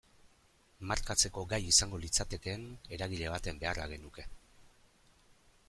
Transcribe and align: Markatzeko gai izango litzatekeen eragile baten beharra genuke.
Markatzeko 0.91 1.43
gai 1.51 1.59
izango 1.71 1.99
litzatekeen 2.05 2.65
eragile 2.97 3.29
baten 3.35 3.61
beharra 3.65 3.87
genuke. 3.93 4.29